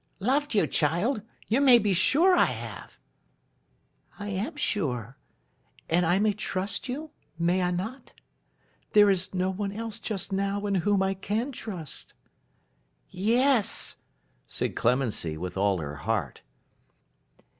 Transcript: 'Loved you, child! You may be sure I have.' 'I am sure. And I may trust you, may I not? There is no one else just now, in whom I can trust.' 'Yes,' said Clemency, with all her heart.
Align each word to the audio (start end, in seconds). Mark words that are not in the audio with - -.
'Loved 0.19 0.55
you, 0.55 0.65
child! 0.65 1.21
You 1.47 1.61
may 1.61 1.77
be 1.77 1.93
sure 1.93 2.35
I 2.35 2.45
have.' 2.45 2.97
'I 4.17 4.27
am 4.29 4.55
sure. 4.55 5.15
And 5.91 6.07
I 6.07 6.17
may 6.17 6.33
trust 6.33 6.89
you, 6.89 7.11
may 7.37 7.61
I 7.61 7.69
not? 7.69 8.13
There 8.93 9.11
is 9.11 9.35
no 9.35 9.51
one 9.51 9.71
else 9.71 9.99
just 9.99 10.33
now, 10.33 10.65
in 10.65 10.73
whom 10.81 11.03
I 11.03 11.13
can 11.13 11.51
trust.' 11.51 12.15
'Yes,' 13.11 13.97
said 14.47 14.73
Clemency, 14.75 15.37
with 15.37 15.55
all 15.55 15.77
her 15.77 15.97
heart. 15.97 16.41